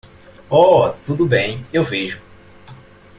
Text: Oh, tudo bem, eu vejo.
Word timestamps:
Oh, 0.49 0.91
tudo 1.05 1.27
bem, 1.27 1.63
eu 1.71 1.83
vejo. 1.85 2.19